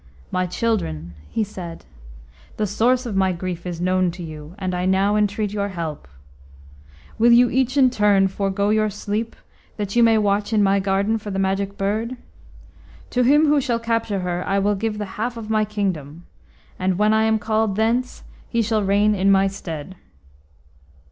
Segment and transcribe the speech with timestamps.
[0.31, 1.85] "My children," he said,
[2.57, 6.07] "the source of my grief is known to you, and now I entreat your help.
[7.19, 9.35] Will you each in turn forego your sleep,
[9.77, 12.17] that you may watch in my garden for the Magic Bird?
[13.11, 16.25] To him who shall capture her, I will give the half of my kingdom,
[16.79, 19.95] and when I am called thence he shall reign in my stead."